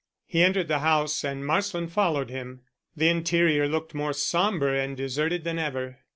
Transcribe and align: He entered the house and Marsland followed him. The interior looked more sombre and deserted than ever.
He 0.25 0.41
entered 0.41 0.67
the 0.67 0.79
house 0.79 1.23
and 1.23 1.45
Marsland 1.45 1.91
followed 1.91 2.31
him. 2.31 2.61
The 2.97 3.09
interior 3.09 3.67
looked 3.67 3.93
more 3.93 4.13
sombre 4.13 4.75
and 4.79 4.97
deserted 4.97 5.43
than 5.43 5.59
ever. 5.59 5.99